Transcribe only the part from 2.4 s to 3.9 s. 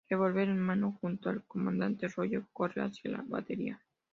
corre hacia la Batería.